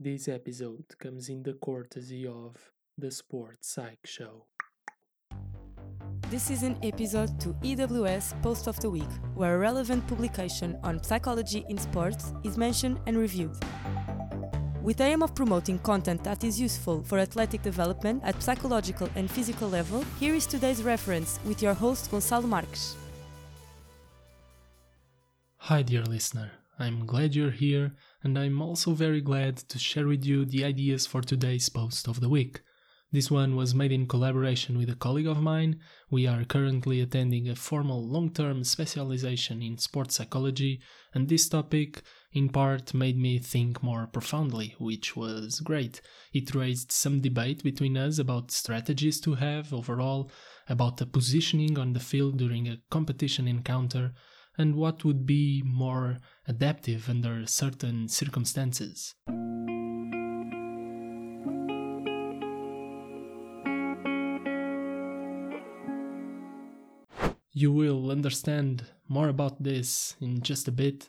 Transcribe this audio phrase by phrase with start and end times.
[0.00, 2.54] This episode comes in the courtesy of
[2.96, 4.46] the Sports Psych Show.
[6.30, 11.02] This is an episode to EWS Post of the Week, where a relevant publication on
[11.02, 13.56] psychology in sports is mentioned and reviewed.
[14.84, 19.28] With the aim of promoting content that is useful for athletic development at psychological and
[19.28, 22.94] physical level, here is today's reference with your host Gonçalo Marques.
[25.56, 26.57] Hi, dear listener.
[26.80, 31.06] I'm glad you're here, and I'm also very glad to share with you the ideas
[31.06, 32.60] for today's post of the week.
[33.10, 35.80] This one was made in collaboration with a colleague of mine.
[36.08, 40.80] We are currently attending a formal long term specialization in sports psychology,
[41.12, 42.02] and this topic,
[42.32, 46.00] in part, made me think more profoundly, which was great.
[46.32, 50.30] It raised some debate between us about strategies to have overall,
[50.68, 54.14] about the positioning on the field during a competition encounter,
[54.58, 59.14] and what would be more adaptive under certain circumstances.
[67.52, 71.08] You will understand more about this in just a bit,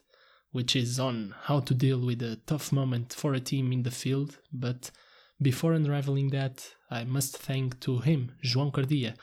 [0.52, 3.91] which is on how to deal with a tough moment for a team in the
[3.91, 4.89] field, but
[5.41, 9.16] before unraveling that, I must thank to him, João Cardia.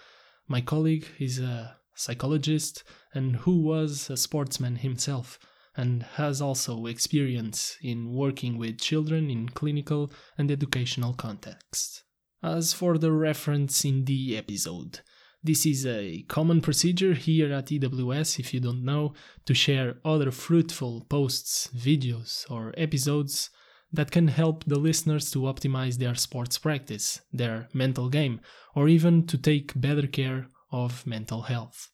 [0.49, 2.85] My colleague is a psychologist
[3.17, 5.39] and who was a sportsman himself
[5.77, 12.05] and has also experience in working with children in clinical and educational contexts.
[12.43, 15.01] As for the reference in the episode,
[15.43, 20.31] this is a common procedure here at EWS, if you don't know, to share other
[20.31, 23.51] fruitful posts, videos, or episodes
[23.93, 28.41] that can help the listeners to optimize their sports practice, their mental game,
[28.75, 31.91] or even to take better care of mental health.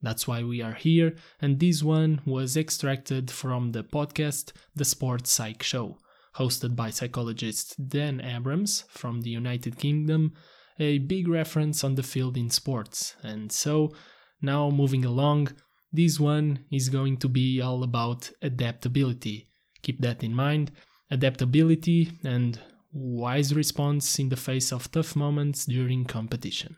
[0.00, 5.30] That's why we are here, and this one was extracted from the podcast The Sports
[5.30, 5.98] Psych Show,
[6.36, 10.34] hosted by psychologist Dan Abrahams from the United Kingdom,
[10.78, 13.16] a big reference on the field in sports.
[13.22, 13.92] And so,
[14.40, 15.48] now moving along,
[15.92, 19.48] this one is going to be all about adaptability.
[19.82, 20.70] Keep that in mind
[21.10, 22.60] adaptability and
[22.92, 26.76] wise response in the face of tough moments during competition.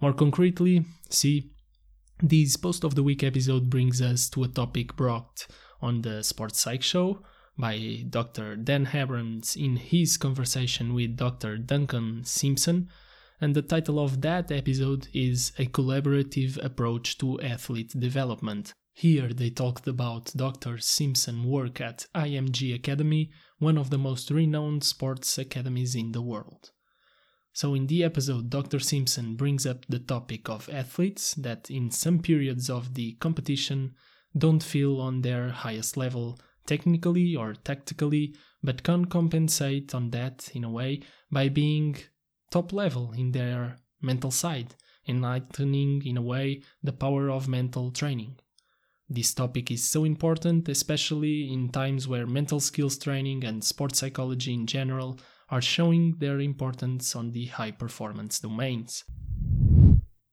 [0.00, 1.50] More concretely, see,
[2.22, 5.44] this post of the week episode brings us to a topic brought
[5.80, 7.20] on the Sports Psych Show
[7.58, 8.54] by Dr.
[8.54, 11.58] Dan Abrahams in his conversation with Dr.
[11.58, 12.88] Duncan Simpson,
[13.40, 18.72] and the title of that episode is A Collaborative Approach to Athlete Development.
[18.92, 20.78] Here they talked about Dr.
[20.78, 26.70] Simpson's work at IMG Academy, one of the most renowned sports academies in the world.
[27.54, 28.78] So, in the episode, Dr.
[28.78, 33.94] Simpson brings up the topic of athletes that, in some periods of the competition,
[34.36, 40.64] don't feel on their highest level technically or tactically, but can compensate on that in
[40.64, 41.96] a way by being
[42.50, 44.74] top level in their mental side,
[45.06, 48.36] enlightening in a way the power of mental training.
[49.08, 54.54] This topic is so important, especially in times where mental skills training and sports psychology
[54.54, 55.18] in general
[55.52, 59.04] are showing their importance on the high performance domains.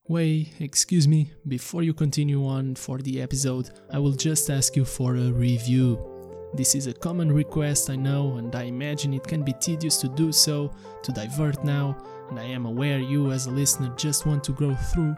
[0.08, 4.86] Wait, excuse me, before you continue on for the episode, I will just ask you
[4.86, 6.00] for a review.
[6.56, 10.08] This is a common request, I know, and I imagine it can be tedious to
[10.08, 11.98] do so, to divert now,
[12.30, 15.16] and I am aware you as a listener just want to grow through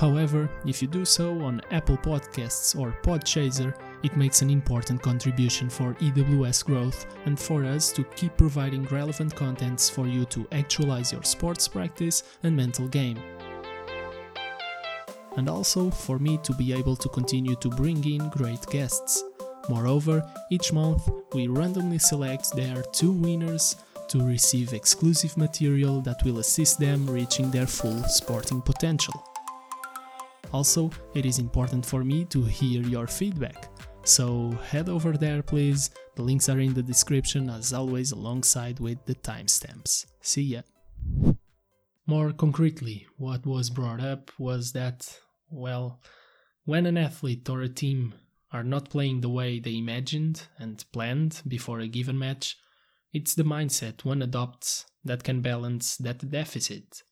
[0.00, 5.68] However, if you do so on Apple Podcasts or Podchaser, it makes an important contribution
[5.68, 11.12] for EWS growth and for us to keep providing relevant contents for you to actualize
[11.12, 13.18] your sports practice and mental game.
[15.36, 19.22] And also for me to be able to continue to bring in great guests.
[19.68, 23.76] Moreover, each month we randomly select their two winners
[24.08, 29.29] to receive exclusive material that will assist them reaching their full sporting potential.
[30.52, 33.70] Also, it is important for me to hear your feedback.
[34.04, 35.90] So head over there, please.
[36.16, 40.06] The links are in the description, as always, alongside with the timestamps.
[40.20, 40.62] See ya.
[42.06, 46.00] More concretely, what was brought up was that, well,
[46.64, 48.14] when an athlete or a team
[48.52, 52.56] are not playing the way they imagined and planned before a given match,
[53.12, 57.02] it's the mindset one adopts that can balance that deficit.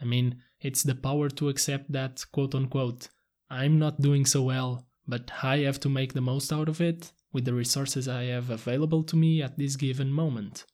[0.00, 3.08] I mean, it's the power to accept that, quote unquote,
[3.50, 7.12] I'm not doing so well, but I have to make the most out of it
[7.32, 10.64] with the resources I have available to me at this given moment.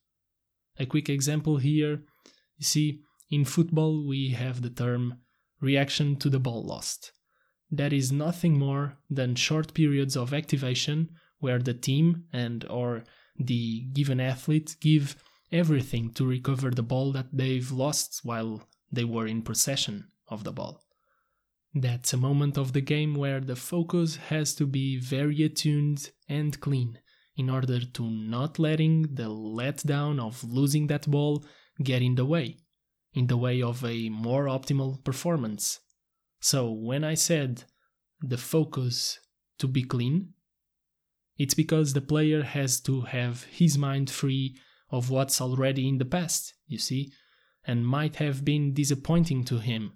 [0.79, 2.03] A quick example here
[2.61, 3.01] you see,
[3.31, 5.15] in football, we have the term
[5.61, 7.11] reaction to the ball lost.
[7.71, 11.09] That is nothing more than short periods of activation
[11.39, 13.03] where the team and or
[13.35, 15.15] the given athlete give
[15.51, 18.61] everything to recover the ball that they've lost while
[18.91, 20.83] they were in possession of the ball.
[21.73, 26.59] That's a moment of the game where the focus has to be very attuned and
[26.59, 26.99] clean
[27.37, 31.45] in order to not letting the letdown of losing that ball
[31.81, 32.57] get in the way,
[33.13, 35.79] in the way of a more optimal performance.
[36.41, 37.63] So when I said
[38.19, 39.19] the focus
[39.59, 40.33] to be clean,
[41.37, 44.57] it's because the player has to have his mind free
[44.89, 47.13] of what's already in the past, you see,
[47.65, 49.93] and might have been disappointing to him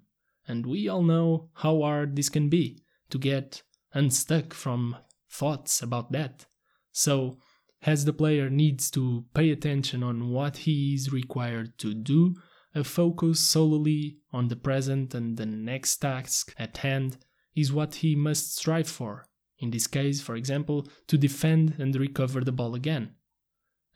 [0.48, 2.78] and we all know how hard this can be
[3.10, 4.96] to get unstuck from
[5.30, 6.46] thoughts about that.
[6.92, 7.38] So,
[7.82, 12.34] as the player needs to pay attention on what he is required to do,
[12.74, 17.18] a focus solely on the present and the next task at hand
[17.54, 19.26] is what he must strive for.
[19.58, 23.14] In this case, for example, to defend and recover the ball again.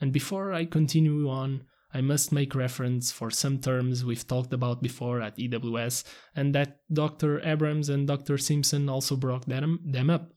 [0.01, 4.83] And before I continue on, I must make reference for some terms we've talked about
[4.83, 6.05] before at EWS
[6.37, 7.41] and that Dr.
[7.45, 8.39] Abrahams and Dr.
[8.39, 10.33] Simpson also brought them, them up.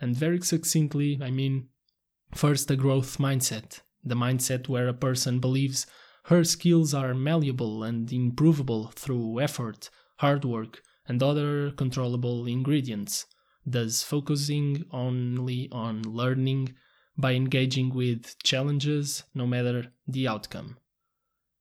[0.00, 1.68] And very succinctly, I mean,
[2.34, 5.86] first, a growth mindset, the mindset where a person believes
[6.24, 13.26] her skills are malleable and improvable through effort, hard work, and other controllable ingredients,
[13.66, 16.74] thus focusing only on learning
[17.16, 20.76] by engaging with challenges no matter the outcome.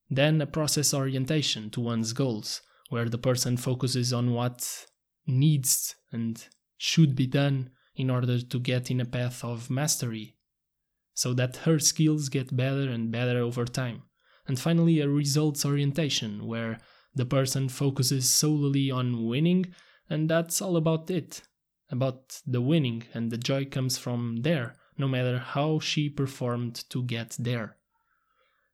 [0.10, 4.86] Then a process orientation to one's goals, where the person focuses on what
[5.26, 6.46] needs and
[6.78, 10.36] should be done in order to get in a path of mastery,
[11.14, 14.04] so that her skills get better and better over time.
[14.48, 16.80] And finally, a results orientation, where
[17.16, 19.74] the person focuses solely on winning,
[20.10, 21.42] and that's all about it.
[21.90, 27.04] About the winning, and the joy comes from there, no matter how she performed to
[27.04, 27.78] get there.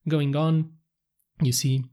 [0.08, 0.74] Going on,
[1.42, 1.86] you see,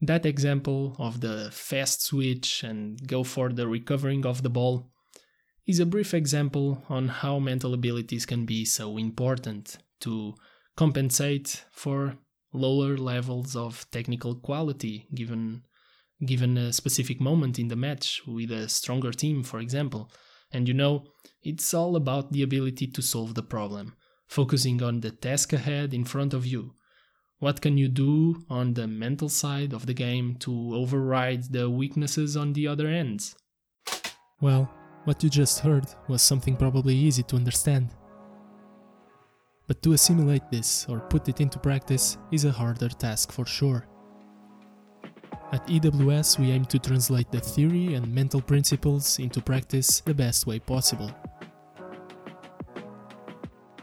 [0.00, 4.90] that example of the fast switch and go for the recovering of the ball
[5.66, 10.34] is a brief example on how mental abilities can be so important to
[10.76, 12.16] compensate for
[12.52, 15.62] lower levels of technical quality given
[16.24, 20.10] given a specific moment in the match with a stronger team for example
[20.52, 21.04] and you know
[21.42, 23.94] it's all about the ability to solve the problem,
[24.26, 26.74] focusing on the task ahead in front of you.
[27.38, 32.36] What can you do on the mental side of the game to override the weaknesses
[32.36, 33.36] on the other ends?
[34.40, 34.70] Well,
[35.04, 37.94] what you just heard was something probably easy to understand.
[39.68, 43.86] But to assimilate this or put it into practice is a harder task for sure.
[45.50, 50.46] At EWS, we aim to translate the theory and mental principles into practice the best
[50.46, 51.10] way possible.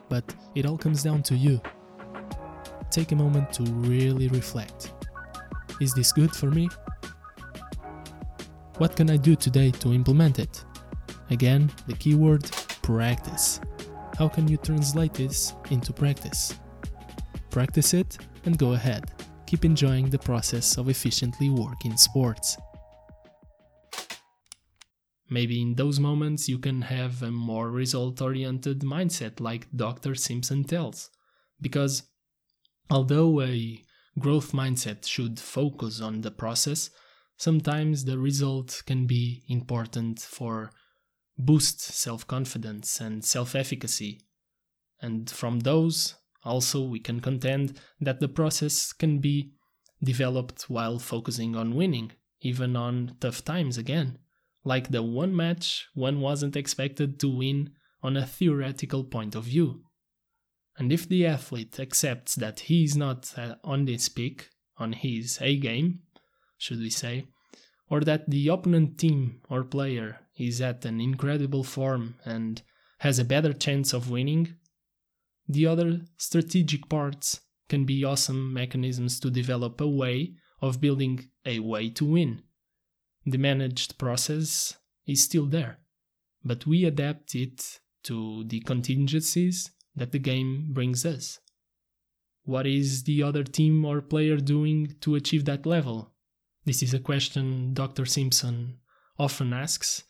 [0.07, 1.59] But it all comes down to you.
[2.91, 4.93] Take a moment to really reflect.
[5.81, 6.69] Is this good for me?
[8.77, 10.63] What can I do today to implement it?
[11.31, 12.43] Again, the keyword
[12.83, 13.59] practice.
[14.19, 16.59] How can you translate this into practice?
[17.49, 19.14] Practice it and go ahead
[19.45, 22.57] keep enjoying the process of efficiently working sports.
[25.29, 30.13] Maybe in those moments you can have a more result oriented mindset, like Dr.
[30.15, 31.09] Simpson tells.
[31.59, 32.03] Because
[32.89, 33.81] although a
[34.19, 36.89] growth mindset should focus on the process,
[37.37, 40.71] sometimes the result can be important for
[41.37, 44.21] boost self confidence and self efficacy.
[45.01, 49.51] And from those, also, we can contend that the process can be
[50.03, 52.11] developed while focusing on winning,
[52.41, 54.19] even on tough times again,
[54.63, 57.71] like the one match one wasn't expected to win
[58.03, 59.81] on a theoretical point of view.
[60.77, 65.39] And if the athlete accepts that he is not uh, on this peak, on his
[65.41, 66.01] A game,
[66.57, 67.27] should we say,
[67.89, 72.61] or that the opponent team or player is at an incredible form and
[72.99, 74.55] has a better chance of winning,
[75.47, 81.59] the other strategic parts can be awesome mechanisms to develop a way of building a
[81.59, 82.41] way to win.
[83.25, 85.79] The managed process is still there,
[86.43, 91.39] but we adapt it to the contingencies that the game brings us.
[92.43, 96.13] What is the other team or player doing to achieve that level?
[96.65, 98.05] This is a question Dr.
[98.05, 98.77] Simpson
[99.17, 100.03] often asks,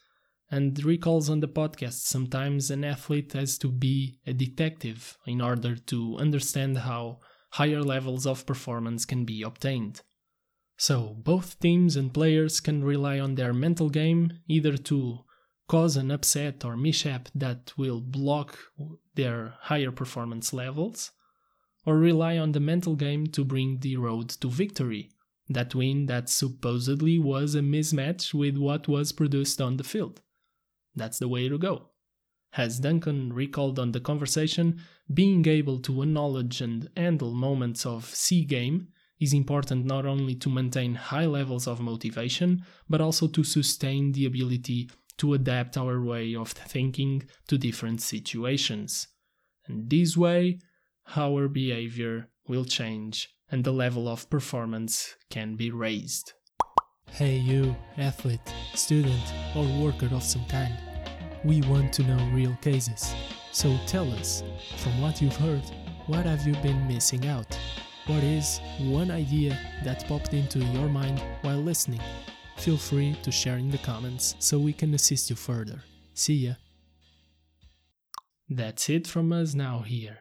[0.56, 5.76] and recalls on the podcast sometimes an athlete has to be a detective in order
[5.76, 7.20] to understand how
[7.50, 10.02] higher levels of performance can be obtained.
[10.78, 15.26] So, both teams and players can rely on their mental game either to
[15.68, 18.58] cause an upset or mishap that will block
[19.16, 21.12] their higher performance levels,
[21.86, 25.10] or rely on the mental game to bring the road to victory.
[25.50, 30.22] That win that supposedly was a mismatch with what was produced on the field.
[30.96, 31.90] That's the way to go.
[32.58, 34.82] As Duncan recalled on the conversation,
[35.14, 38.88] being able to acknowledge and handle moments of C game
[39.20, 44.26] is important not only to maintain high levels of motivation, but also to sustain the
[44.26, 49.08] ability to adapt our way of thinking to different situations.
[49.68, 50.60] And this way,
[51.16, 56.34] our behavior will change and the level of performance can be raised.
[57.12, 60.74] Hey, you, athlete, student, or worker of some kind.
[61.46, 63.14] We want to know real cases.
[63.54, 64.44] So tell us,
[64.80, 65.64] from what you've heard,
[66.08, 67.58] what have you been missing out?
[68.08, 72.02] What is one idea that popped into your mind while listening?
[72.58, 75.84] Feel free to share in the comments so we can assist you further.
[76.14, 76.54] See ya!
[78.50, 80.20] That's it from us now here.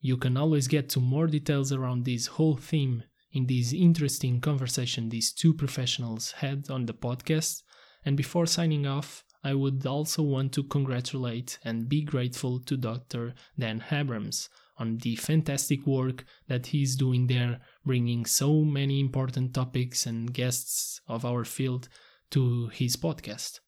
[0.00, 5.08] You can always get to more details around this whole theme in this interesting conversation
[5.08, 7.62] these two professionals had on the podcast.
[8.04, 13.34] And before signing off, I would also want to congratulate and be grateful to Dr.
[13.58, 20.06] Dan Abrahams on the fantastic work that he's doing there, bringing so many important topics
[20.06, 21.88] and guests of our field
[22.30, 23.60] to his podcast.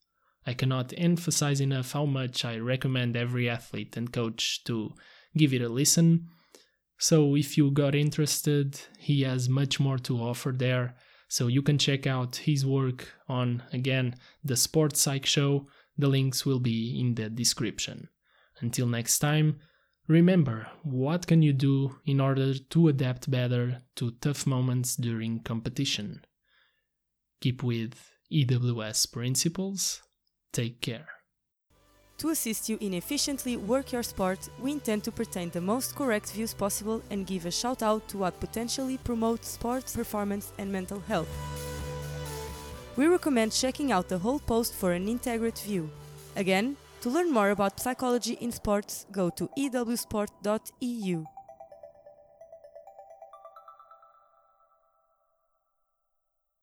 [0.46, 4.92] I cannot emphasize enough how much I recommend every athlete and coach to
[5.36, 6.28] give it a listen.
[7.02, 10.94] So, if you got interested, he has much more to offer there.
[11.26, 15.66] So, you can check out his work on, again, the Sports Psych Show.
[15.98, 18.08] The links will be in the description.
[18.60, 19.58] Until next time,
[20.06, 26.24] remember what can you do in order to adapt better to tough moments during competition?
[27.40, 30.02] Keep with EWS principles.
[30.52, 31.08] Take care.
[32.18, 36.32] To assist you in efficiently work your sport, we intend to pertain the most correct
[36.32, 41.00] views possible and give a shout out to what potentially promotes sports performance and mental
[41.00, 41.28] health.
[42.96, 45.90] We recommend checking out the whole post for an integrate view.
[46.36, 51.24] Again, to learn more about psychology in sports, go to ewsport.eu.